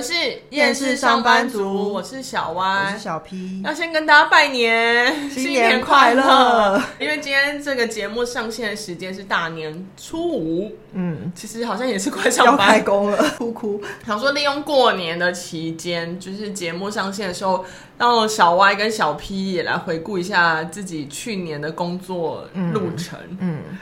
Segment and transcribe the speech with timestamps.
[0.00, 0.14] 们是
[0.48, 6.82] 厌世上班族，我是小歪，我是小 P，要先跟大家拜年，新年快乐！
[6.98, 12.68] 因为今天这个节目上线的时间是大年初五，嗯，其实好像也是快上班。
[12.68, 13.78] 要开工了，哭哭。
[14.06, 17.62] 想说利用过年的期间，就是节目上线的时候，
[17.98, 23.60] 让小歪跟小 P 也来回顾一下自己去年的工作路程，嗯。
[23.70, 23.78] 嗯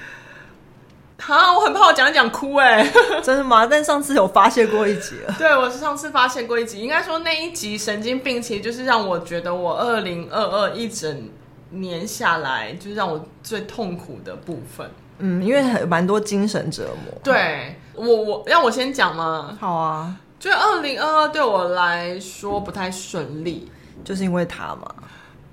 [1.21, 3.67] 好，我很怕我讲一讲哭哎、欸， 真的吗？
[3.67, 5.35] 但上次有发泄过一集了。
[5.37, 11.29] 对，我是上次发泄过一集，应该说那一集神经病，其实就是让我觉得我二零二二一整
[11.71, 14.89] 年下来，就是让我最痛苦的部分。
[15.19, 17.13] 嗯，因为很蛮多精神折磨。
[17.25, 19.59] 对我，我让我先讲吗？
[19.61, 23.71] 好啊，就二零二二对我来说不太顺利，
[24.05, 24.95] 就是因为他嘛。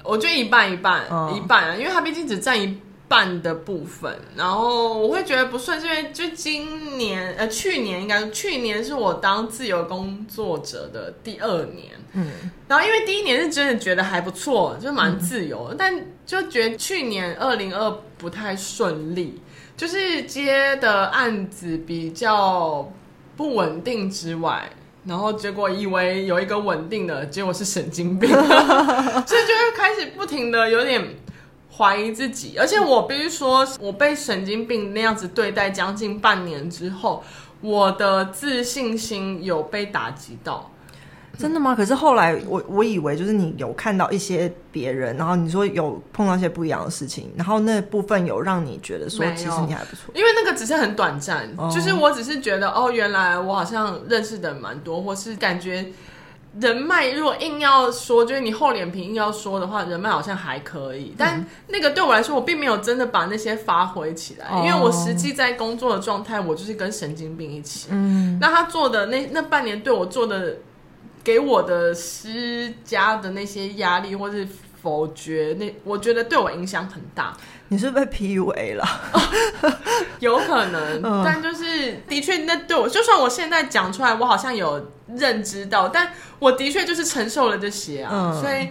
[0.04, 2.80] 我觉得一半一半，嗯、一半啊，因为他毕竟只占一。
[3.08, 12.32] 半的部分，然后我会觉得不顺，是因为就今年呃去年应该去年是我当自由工作者的第二年，嗯，
[12.68, 19.40] 然后因为第一年是真的觉得还不错，就蛮自由，嗯，但就觉得去年二零二不太顺利，
[19.78, 22.92] 就是接的案子比较
[23.38, 24.68] 不稳定之外，
[25.06, 31.06] 然后结果以为有一个稳定的，结果是神经病， 所以就会开始不停的有点。
[31.78, 37.24] 怀疑自己，而且我必须说，我被神经病那样子对待将近半年之后，
[37.62, 40.72] 我的自信心有被打击到。
[41.38, 41.76] 真的吗？
[41.76, 55.86] 可是后来我我以为就是你有看到一些别人，然后你说有碰到一些不一样的事情，然后那部分有让你觉得说其实你还不错，因为那个只是很短暂，哦，就是我只是觉得哦，原来我好像认识的人蛮多，或是感觉。
[56.60, 61.14] 人脉如果硬要说，就是你厚脸皮硬要说的话，人脉好像还可以。
[61.18, 67.90] 但那个对我来说，我并没有真的把那些发挥起来，因为我实际在工作的状态，我就是跟神经病一起。
[67.92, 70.58] 嗯，那他做的那那半年对我做的，
[71.24, 74.48] 给我的施加的那些压力，或是
[74.86, 77.36] 否决，那我觉得对我影响很大。
[77.70, 78.88] 你是，被 PUA 了？
[80.20, 88.70] 有可能，嗯，但就是的确，那对我，就算我现在讲出来，我好像有认知到，但我的确就是承受了这些啊，嗯，所以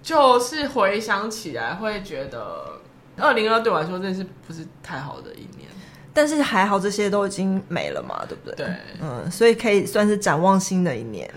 [0.00, 2.80] 就是回想起来，会觉得
[3.18, 5.68] 二零二二对我来说真的是不是太好的一年。
[6.14, 8.66] 但是还好，这些都已经没了嘛，对不对？
[8.66, 11.28] 对，嗯，所以可以算是展望新的一年。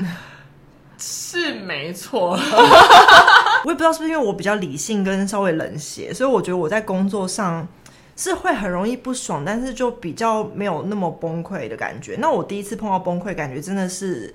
[1.05, 2.39] 是没错。
[3.65, 7.67] 我也不知道是不是因为我比较理性跟稍微冷血，所以我觉得我在工作上
[8.15, 12.15] 是会很容易不爽，但是就比较没有那么崩溃的感觉。
[12.19, 14.33] 那我第一次碰到崩溃感觉真的是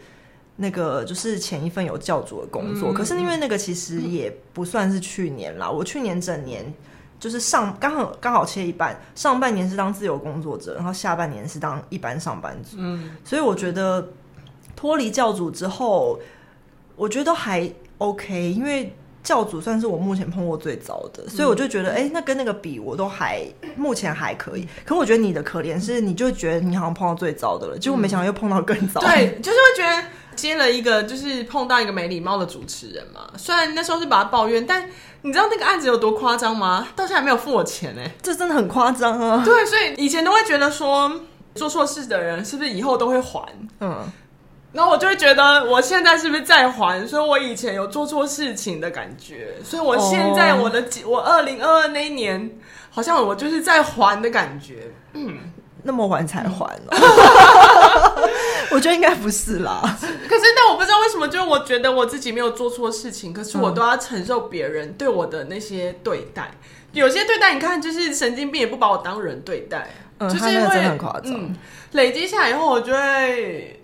[0.57, 5.71] 那个，就是前一份有教主的工作，嗯、可是因为那个其实也不算是去年啦。
[5.71, 6.73] 我去年整年
[7.21, 12.77] 就是上刚好刚好切一半，上半年是当自由工作者，然后下半年是当一般上班族。
[12.79, 14.09] 嗯，所以我觉得
[14.75, 16.19] 脱离教主之后，
[16.99, 18.93] 我觉得都还 OK，因为。
[19.21, 23.45] 教主算是我目前碰过最糟的，所以我就觉得，哎、欸，那跟那个比，我都还
[23.77, 24.67] 目前还可以。
[24.87, 29.01] 可我觉得你的可怜是，你就觉得你好像碰到最糟的了，结果没想到又碰到更糟。
[29.01, 30.03] 对，就是会觉得
[30.35, 33.29] 接了一个，就是碰到一个没礼貌的主持人嘛。
[33.37, 34.89] 虽然那时候是把他抱怨，但
[35.21, 36.89] 你知道那个案子有多夸张吗？
[36.97, 39.43] 到现在还没有付我钱呢、欸，这真的很夸张啊。
[39.45, 41.21] 对，所以以前都会觉得说，
[41.55, 43.47] 做错事的人是不是以后都会还？
[43.81, 44.11] 嗯。
[44.71, 47.07] 然后我就会觉得，我现在是不是在还？
[47.09, 51.13] 所以我以前有做错事情的感觉，所以我现在我的、oh.
[51.13, 52.51] 我二零二二那一年，
[52.91, 54.93] 好像我就是在还的感觉。
[55.15, 55.39] 嗯，
[55.83, 56.93] 那么晚才还了？
[58.71, 59.81] 我觉得应该不是啦。
[60.29, 66.51] 可是，但我不知道为什么，就是我觉得我自己没有做错事情，可是我都要承受别人对我的那些对待。
[66.53, 71.57] 嗯、有些对待，你看，就是神经病也不把我当人对待，嗯、就是因为很夸张、嗯。
[71.93, 73.78] 累积下来以后，我就会。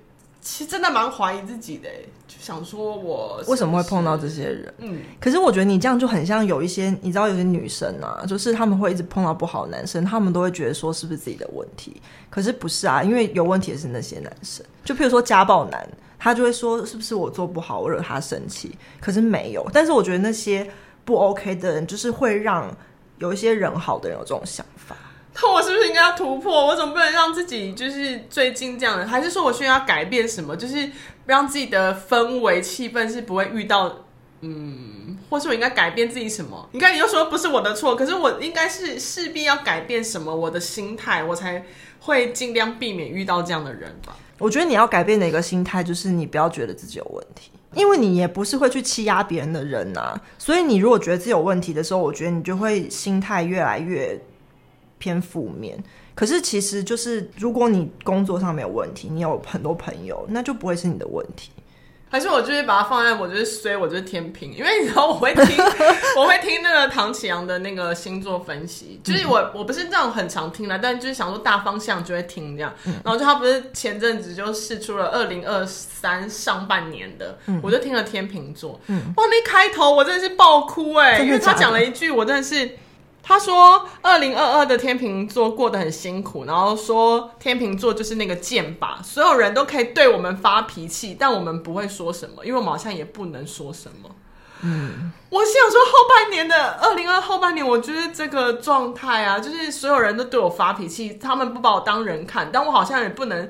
[0.44, 1.88] 其实真的蛮怀疑自己的，
[2.28, 4.74] 就想说我为什么会碰到这些人？
[4.76, 12.00] 嗯，可是我觉得你这样就很像有一些，你知道有些女生啊，就是他们会一直碰到不好的男生，他们都会觉得说是不是自己的问题？
[12.28, 14.64] 可是不是啊，因为有问题的是那些男生。
[14.84, 18.76] 就譬如说家暴男，他就会说是不是我做不好，我惹他生气？
[19.00, 19.66] 可是没有。
[19.72, 20.70] 但是我觉得那些
[21.06, 22.70] 不 OK 的人，就是会让
[23.16, 24.94] 有一些人好的人有这种想法。
[25.36, 26.66] 那我是不是应该要突破？
[26.66, 29.06] 我总不能让自己就是最近这样的？
[29.06, 30.56] 还是说我需要改变什么？
[30.56, 30.88] 就是
[31.26, 34.04] 让自己的氛围气氛是不会遇到，
[34.42, 36.68] 嗯，或是我应该改变自己什么？
[36.72, 40.34] 你看，你又说不是我的错，可是我应该是势必要改变什么？
[40.34, 41.64] 我的心态，我才
[42.00, 44.16] 会尽量避免遇到这样的人吧。
[44.38, 50.20] 我觉得你要改变的一个心态，就是你不要觉得自己有问题，因为你也不是会去欺压别人的人呐。
[50.38, 54.20] 所以你如果觉得自己有问题的时候，我觉得你就会心态越来越。
[55.04, 55.78] 偏负面，
[56.14, 61.50] 可是其实就是，如果你工作上没有问题，你有很多朋友，那就不会是你的问题。
[62.08, 65.44] 还是我就是把它放在我就是衰，我就是天平，因为你知道我会听，
[66.16, 72.72] 我会听那个唐启阳的那个星座分析，就是我我不是这样很常听的，但就是想说大方向就会听这样。
[73.04, 78.80] 然后就他不是前阵子就试出了二零二三上半年的，我就听了天秤座，
[79.16, 82.78] 哇，那开头我真的是爆哭哎、欸，因为他讲了一句，我真的是。
[83.26, 94.10] 他说：“二零二二的天秤座过得很辛苦，然后说天秤座就是那个剑靶，所有人都可以对我们发脾气，但我们不会说什么，因为我们好像也不能说什么。”
[94.66, 103.48] 嗯，我是想说后半年的二零二后半年，我觉得这个状态啊，就是所有人都对我发脾气，他们不把我当人看，但我好像也不能。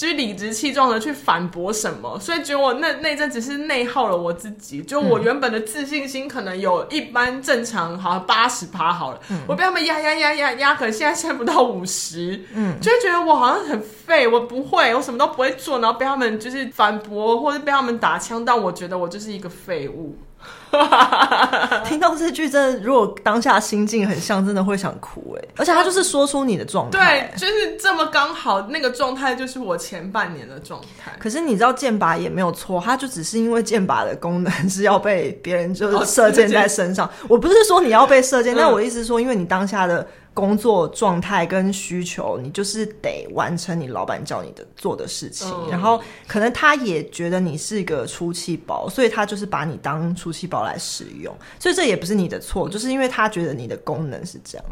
[0.00, 4.80] 就是理直气壮的去反驳什么，所以觉得我那那阵只是内耗了我自己。
[4.80, 20.16] 就我原本的自信心可能有一般正常，好像八十趴好了，嗯、我被他们压压压压压，可能现在现在不到五十，嗯，就觉得我好像很废，我不会，我什么都不会做，然后被他们就是反驳或者被他们打枪，但我觉得我就是一个废物。
[21.84, 25.48] 听到这句，真的，如果当下心境很像，真的会想哭哎！
[25.56, 31.12] 而且他就是说出你的状态，对，就是这么刚好，那个状态就是我前半年的状态。
[31.18, 37.04] 可是你知道剑拔也没有错，他就只是因为剑拔的功能是要被别人就是射箭在身上。
[37.06, 40.06] 哦、我不是说你要被射箭，嗯、但我意思是说，因为你当下的。
[40.40, 54.66] 工作状态跟需求，你就是得完成你老板叫你的做的事情，嗯、然后可能他也觉得你是一个出气包，所以他就是把你当出气包来使用，所以这也不是你的错，就是因为他觉得你的功能是这样。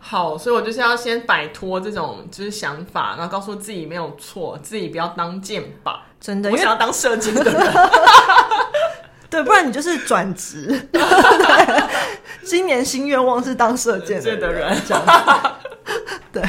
[0.00, 7.54] 好，所以我就是要先摆脱这种就是想法，然后告诉自己没有错，自己不要当箭靶，真的，我想要当射箭的人。
[9.30, 10.88] 对，不然你就是转职。
[12.44, 14.74] 今年新愿望是当射箭的人。
[16.32, 16.42] 对，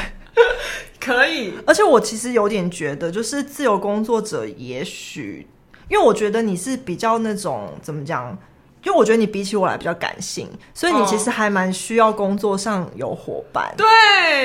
[0.98, 1.52] 可以。
[1.66, 5.46] 而且我其实有点觉得，就是自由工作者，也许
[5.88, 8.36] 因为我觉得你是比较那种怎么讲？
[8.82, 13.74] 因为我觉得你比起我来比较感性，所以你其实还蛮需要工作上有伙伴。
[13.76, 13.86] 对。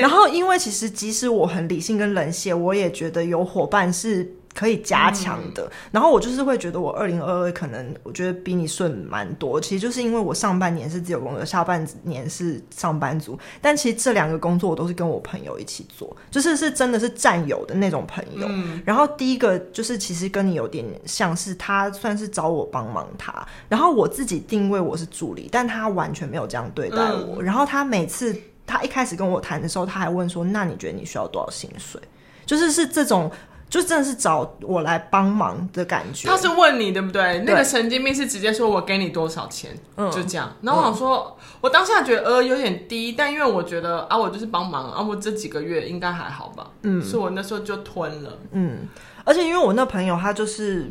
[0.02, 4.30] 然后，因为其实即使我很理性跟冷血，我也觉得有伙伴是。
[4.56, 18.46] 可以加强的，嗯、然后我就是会觉得我二零二二可能我觉得比你顺蛮多，其实就是因为我上半年是自由工作，下半年是上班族，但其实这两个工作我都是跟我朋友一起做，就是是真的是战友的那种朋友。
[18.48, 27.42] 嗯、然后第一个就是其实跟你有点像是他算是找我帮忙他，然后我自己定位我是助理，但他完全没有这样对待我。
[27.42, 28.34] 嗯、然后他每次
[28.66, 32.00] 他一开始跟我谈的时候，他还问说：“那你觉得你需要多少薪水？”
[32.46, 33.30] 就是是这种。
[33.68, 36.28] 就真的是找我来帮忙的感觉。
[36.28, 37.22] 他是问你对不对？
[37.22, 40.52] 对，那个神经病是直接说我给你多少钱，嗯、就这样。
[40.62, 46.70] 然后我想说，嗯、我当下觉得呃有点低，但因为我觉得啊，我就是帮忙啊，我这几个月应该还好吧。
[46.82, 48.38] 嗯，所以我那时候就吞了。
[48.52, 48.88] 嗯，
[49.24, 50.90] 而且因为我那朋友他就是。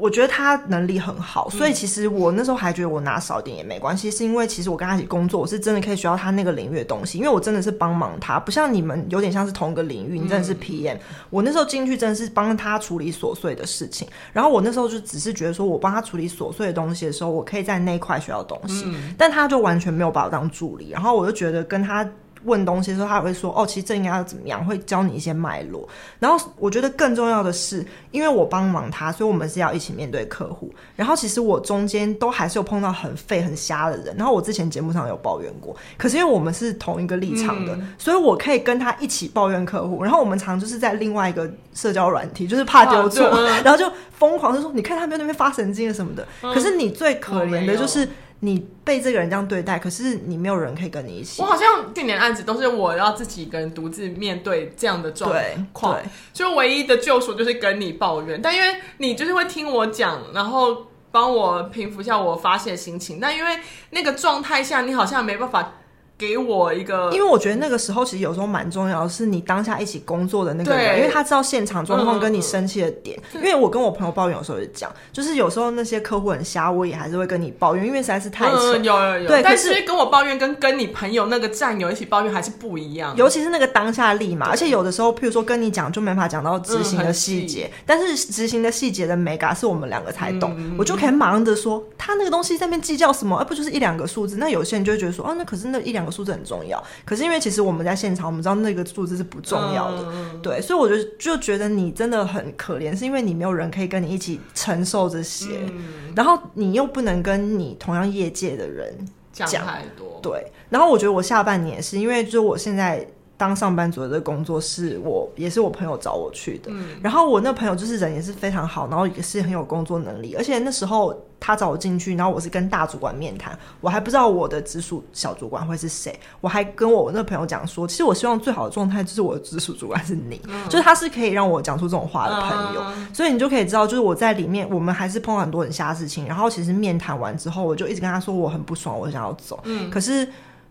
[0.00, 10.98] 我觉得他能力很好，所以其实我那时候还觉得我拿少点也没关系，是因为其实我跟他一起工作，我是真的可以学到他那个领域的东西，因为我真的是帮忙他，不像你们有点像是同一个领域，你真的是 PM。
[11.30, 22.08] 我那时候进去真的是帮他处理琐碎的事情，然后我那时候就只是觉得说我帮他处理琐碎的东西的时候，我可以在那一块学到东西，但他就完全没有把我当助理，然后我就觉得跟他。
[22.44, 25.88] 问东西的时候，他也会说：“哦，其实这应该要怎么样？”会教你一些脉络。
[26.18, 30.72] 然后我觉得更重要的是，因为我帮忙他，所以我们是要一起面对客户。
[30.94, 34.14] 然后其实我中间都还是有碰到很废、很瞎的人。
[34.16, 40.02] 然后我之前节目上有抱怨过，可是因为我们是同一个立场的，嗯、所以我可以跟他一起抱怨客户。
[40.02, 46.26] 然后我们常就是在另外一个社交软体，就是怕丢错，啊、然后就疯狂的说：“你看他们那边发神经了什么的。
[46.42, 48.08] 嗯”可是你最可怜的就是。
[48.40, 51.40] 你被这个人这样对待，可是你没有人可以跟你一起。
[51.40, 55.32] 我好像去年案子都是我要自己一个人独自面对这样的状
[55.72, 56.00] 况，
[56.32, 58.40] 就唯一的救赎就是跟你抱怨。
[58.40, 63.18] 但因为你就是会听我讲，然后帮我平复一下我发泄心情。
[63.20, 63.58] 但因为
[63.90, 65.74] 那个状态下，你好像没办法。
[66.18, 73.18] 给我一个，因为我觉得那个时候其实有时候蛮重要的，是你当下一起工作的那个人，因为他知道现场状况跟你生气的点。
[73.34, 78.78] 嗯、因为我跟我朋友抱怨有时候就讲，就是有时候那些客户很瞎，我也还是会跟你抱怨，因为实在是太扯。
[78.78, 79.42] 嗯、有有有，对。
[79.42, 94.36] 但是跟我抱怨跟跟你朋友那个战友一起抱怨还是不一样，尤其是那个当下立马，对而且有的时候，譬如说跟你讲就没法讲到执行的细节，嗯、但是执行的细节的美感是我们两个才懂，嗯、我就可以忙着说他那个东西在那边计较什么，而不就是一两个数字。
[94.38, 96.82] 那有些人就会觉得说，哦，那可是那一两个数字很重要。
[97.04, 105.84] 可是因为其实我们在现场，我们知道那个数字是不重要的，嗯、对，所以我就就觉得你真的很可怜，是因为你没有人可以跟你一起承受这些，嗯、
[106.14, 108.94] 然后你又不能跟你同样业界的人
[109.32, 110.50] 讲，讲太多，对。
[110.68, 113.06] 然后我觉得我下半年是因为就我现在
[113.38, 140.26] 当上班族的这个工作是我也是我朋友找我去的，嗯，然后我那朋友就是人也是非常好，然后也是很有工作能力，而且那时候他找我进去，然后我是跟大主管面谈，我还不知道我的直属小主管会是谁，我还跟我那朋友讲说，其实我希望最好的状态就是我的直属主管是你，嗯，就是他是可以让我讲出这种话的朋友，嗯，所以你就可以知道，就是我在里面我们还是碰到很多很瞎事情，然后其实面谈完之后，我就一直跟他说我很不爽，我想要走，嗯，可是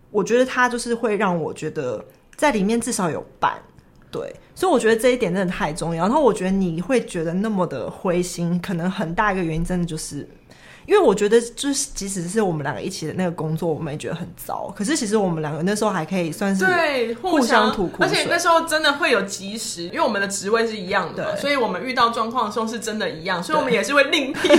[0.09, 2.03] 我觉得他就是会让我觉得。
[2.35, 3.53] 在里面至少有半，
[4.11, 6.05] 对，所以我觉得这一点真的太重要。
[6.05, 10.27] 然后我觉得你会觉得那么的灰心，可能很大一个原因真的就是。
[10.85, 14.73] 因为我觉得，就是即使是我们两个一起的那个工作，我们也觉得很糟。
[14.75, 24.47] 可是其实我们两个那时候还可以算是对互相吐苦水，而且那时候真的会有及时，因为我们的职位是一样的，所以我们遇到状况的时候是真的一样，所以我们也是会另辟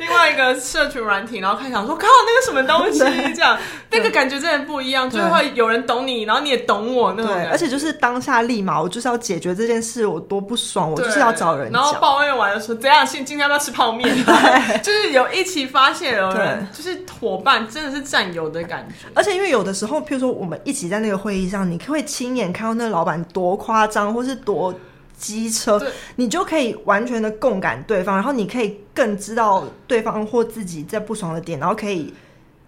[0.00, 2.98] 另外一个社群软体，然后开想说靠那个什么东西
[3.32, 3.56] 这样，
[3.90, 7.32] 那个感觉真的不一样，就会有人懂你，然后你也懂我那种。
[7.32, 11.70] 对，而且就是当下立马，我就是要解决这件事，我多不爽，我就是要找人。
[11.70, 13.06] 然后抱怨完了说，怎样？
[13.06, 14.08] 今今天要不要吃泡面？
[14.24, 15.27] 对， 就是有。
[15.32, 19.06] 一起发泄了，对，就是伙伴，真的是战友的感觉。
[19.14, 24.74] 而且因为有的时候，譬如说我们一起在那个会议上，你会亲眼看到那个老板多夸张，或是多
[25.16, 25.80] 机车，
[26.16, 32.12] 你就可以完全的共感对方，然后你可以更知道对方或自己在不爽的点，然后可以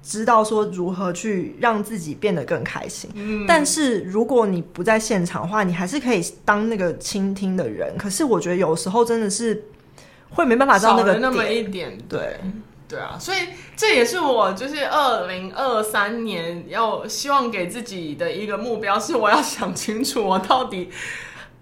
[0.03, 3.11] 知道说如何去让自己变得更开心。
[3.15, 7.97] 嗯，但是如果你不在现场的话，你还是可以当那个倾听的人。
[7.99, 9.63] 可是我觉得有时候真的是。
[10.31, 12.41] 会没办法到那个那么一点，对
[12.89, 13.39] 对啊，所以
[13.77, 20.91] 这也是我就是二零二三年要希望给自己的一个目标，是我要想清楚我到底。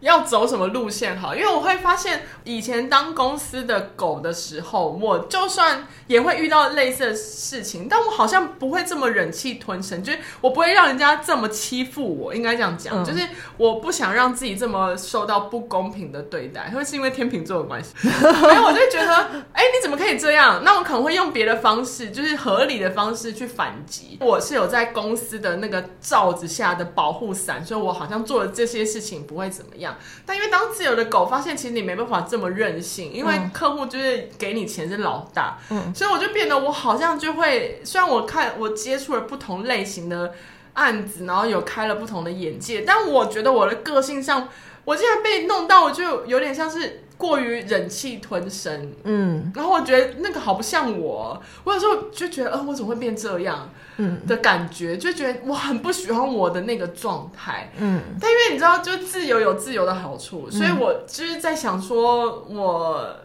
[0.00, 1.35] 要走什么路线好？
[1.35, 12.35] 因为我会发现，以前当公司的狗的时候，我就算也会遇到类似的事情，但我好像不会这么忍气吞声，就是我不会让人家这么欺负我。
[12.35, 13.26] 应该这样讲，嗯、就是
[13.57, 17.93] 我不想让自己这么受到不公平的对待，会是因为天秤座的关系。
[17.99, 19.14] 所以我就觉得，
[19.52, 20.62] 哎、欸，你怎么可以这样？
[20.64, 24.17] 那我可能会用别的方式，就是合理的方式去反击。
[24.21, 29.88] 我是有在公司的那个罩子下的保护伞，所以我好像做的这些事情不会怎么样。
[30.26, 40.35] 但因为当自由的狗发现，其实你没办法这么任性，因为客户就是给你钱是老大，嗯，所以我就变得我好像就会，虽然我看我接触了不同类型的
[40.75, 44.49] 案子，然后有开了不同的眼界，但我觉得我的个性上，
[44.85, 47.04] 我竟然被弄到，我就有点像是。
[47.19, 54.25] 过于忍气吞声，嗯，然后我觉得那个好不像我，我有时候就觉得，呃，我怎么会变这样，嗯。
[54.27, 63.17] 的感觉，嗯、就觉得我很不喜欢我的那个状态，嗯，但因为你知道，就自由有自由的好处，所以我就是在想说，我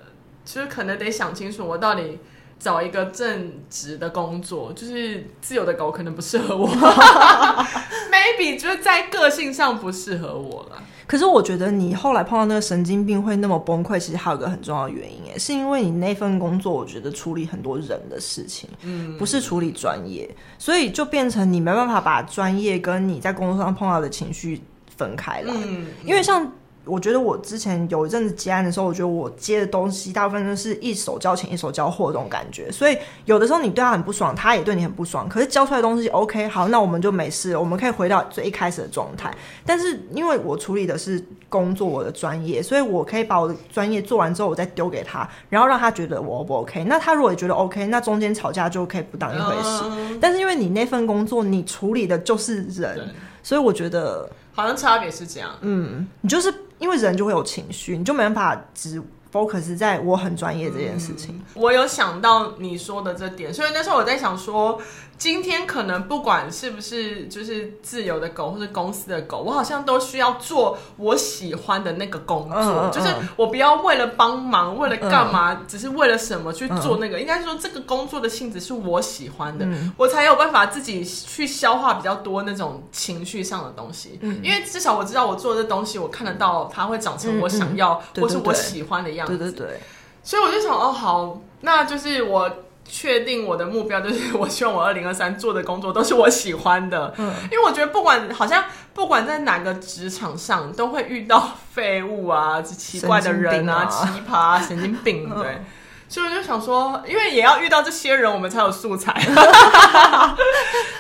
[0.43, 2.17] 其实可能得想清楚，我到底
[2.59, 6.67] 找一个正职的工作，就是自由的狗可能不适合我，
[8.09, 10.81] maybe 就是在个性上不适合我了。
[11.05, 24.61] 可是我觉得你后来碰到那个神经病会那么崩溃，其实还有一个很重要的原因，哎，是因为你那份工作，我觉得处理很多人的事情，嗯，不是处理专业，所以就变成你没办法把专业跟你在工作上碰到的情绪
[24.95, 26.49] 分开来，嗯，因为像。
[26.85, 35.27] 我觉得我之前有一阵子接案的时候，我觉得我接的东西大部分都是一手交钱一手交货这种感觉，所以有的时候你对他很不爽，他也对你很不爽。
[35.29, 39.33] 可是交出来的东西 OK，好，那我们就没事，我们可以回到最一开始的状态。
[39.65, 46.83] 但是因为我处理的是工作，我的专业，所以我可以把我的专业做完之后，我再丢给他，然后让他觉得我 O 不 OK。
[46.83, 49.83] 那他如果也觉得 OK，那中间吵架就可以不当一回事。
[49.85, 53.09] 嗯、但是因为你那份工作，你处理的就是人，
[53.41, 55.51] 所以我觉得好像差别是这样。
[55.61, 56.53] 嗯，你就是。
[56.83, 61.41] 因为人就会有情绪，你就没办法只 focus 在我很专业这件事情。
[61.53, 64.79] 我有想到你说的这点，所以那时候我在想说。
[65.17, 77.17] 今天可能不管是不是就是自由的狗，或是公司的狗，我好像都需要做我喜欢的那个工作，嗯、就是我不要为了帮忙，为了干嘛，嗯、只是为了什么去做那个。
[77.17, 84.19] 嗯、应该说这个工作的性质是我喜欢的，嗯、我才有办法自己去消化比较多那种情绪上的东西。
[84.21, 89.37] 嗯、因为至少我知道我做的这东西，我看得到它会长成我想要、或是我喜欢的样子。
[89.37, 89.79] 对对对。
[90.21, 92.51] 所以我就想，哦，好，那就是我。
[92.95, 103.85] 确定我的目标就是，我希望我二零二三做的工作都是我喜欢的，嗯，因为我觉得不管好像不管在哪个职场上，都会遇到废物啊、奇怪的人啊、啊。
[103.89, 105.47] 奇葩、啊、神经病，对。
[105.53, 105.65] 嗯
[106.13, 109.11] 所以我就想说，因为也要遇到这些人，我们才有素材。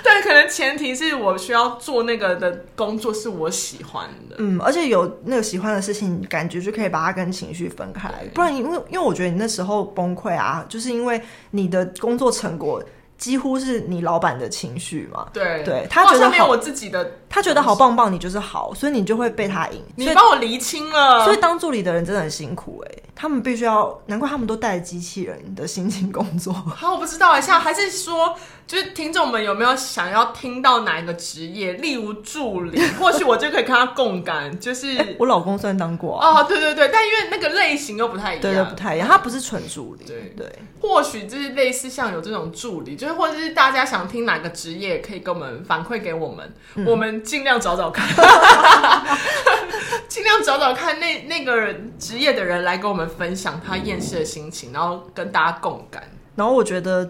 [0.03, 4.37] 对，可能前提是我需要做那个的工作是我喜欢的。
[4.39, 8.11] 嗯，而且有那个喜欢的事情，感觉就可以把它跟情绪分开。
[8.33, 12.83] 不然，因为因为我觉得你那时候崩溃啊，就是因为你的工作成果
[13.15, 15.27] 几乎是你老板的情绪嘛。
[15.31, 19.83] 对，对他觉得没有我自己的，他觉得好棒棒，你就是好，所以你就会被他赢。
[19.95, 26.53] 你帮我厘清了，所以当助理的人真的很辛苦哎、欸，他们必须要，难怪他们都带着机器人的心情工作。
[26.77, 28.35] 好，我不知道一下，还是说，
[28.67, 31.73] 就是听众们有没有想要听到哪一个职业？
[31.73, 34.59] 例如助理，或许我就可以跟他共感。
[34.59, 40.05] 就是、 欸、我老公虽然当过、啊、哦，对对对，但因为那个类型又不太一样，对对，不太一样，他不是纯助理。
[40.05, 40.47] 对对，
[40.79, 48.07] 或许就是类似像有这种助理，就是或者是大家想听哪个职业，可以跟我们反馈给我们，嗯、我们尽量找找看，
[50.07, 56.03] 尽量找找看那那个人职业的人来跟我们分享他厌世的心情，然后跟大家共感。
[56.35, 57.09] 然后我觉得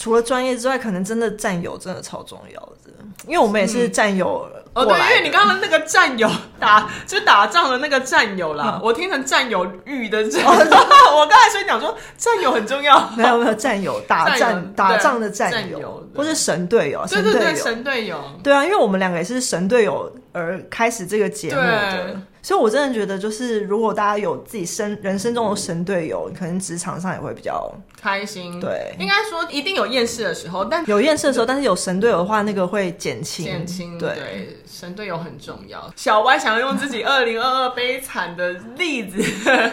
[0.00, 2.90] 除了专业之外，可能真的战友真的超重要的，
[3.26, 4.48] 因为我们也是战友。
[4.54, 6.30] 嗯哦，对，因为你刚刚那个战友
[6.60, 10.48] 打就打仗的那个战友啦，嗯、我听成战友欲的战友。
[10.48, 10.54] 哦、
[11.18, 18.22] 我刚才所以讲说战友很重要，没有没有战友打战打仗的战友，或是神队友，对对对，神队友。
[18.44, 22.22] 对啊，因为我们两个也是神队友而开始这个节目的。
[22.42, 27.70] 所以，我真的觉得，就是如果大家有自己生人生中的神队友，可能职场上也会比较
[28.00, 28.58] 开心。
[28.60, 33.44] 对，应该说一定有厌世的时候，但有厌世的时候，但是有神队友的话，那个会减轻。
[33.44, 35.92] 减轻，对，对，神队友很重要。
[35.96, 39.22] 小歪想要用自己二零二二悲惨的例子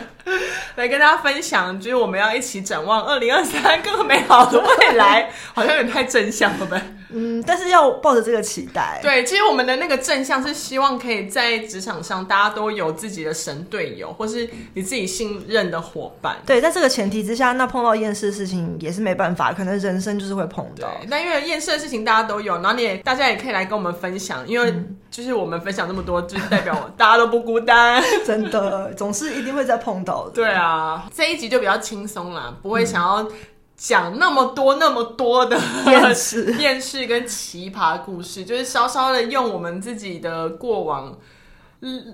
[0.75, 6.81] 来跟大家分享，就是我们要一起展望二零二三更美好的未来，好像有点太正向了呗。
[7.09, 8.99] 嗯，但是要抱着这个期待。
[9.01, 16.37] 对，其实我们的那个正向是希望可以在职场上，大家都有自己的神队友，或是你自己信任的伙伴。
[16.45, 20.89] 对，在这个前提之下，那碰到厌世的事情也是没办法，可能人生就是会碰到。
[21.07, 24.73] 那因为厌世的事情大家都有，然后你也大家也可以来跟我们分享，因为
[25.09, 28.03] 就是我们分享这么多，就是代表大家都不孤单。
[28.25, 30.31] 真的，总是一定会再碰到的。
[30.31, 33.25] 对啊，这一集就比较轻松啦，不会想要。
[33.77, 35.55] 讲那么多那么多的
[35.85, 41.15] 厌世、 厌世跟奇葩故事，就是稍稍的用我们自己的过往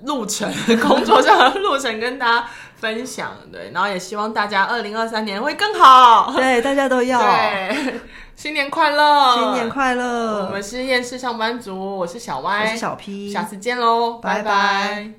[0.03, 0.51] 路程、
[0.81, 8.01] 工作上的路程跟大家分享，对，然后也希望大家二零二三年会更好， 对，大家都要，对，
[8.35, 14.43] 新年快乐，新年快乐，我们是厌世上班族，我是小歪，我是小 P，下次见喽，拜拜。
[14.43, 15.13] 拜拜。